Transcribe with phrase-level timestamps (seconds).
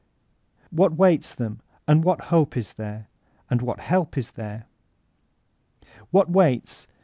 [0.71, 1.59] What waits them?
[1.87, 3.07] And what hope is there?
[3.51, 4.65] And what help is there?
[6.09, 6.87] What waits?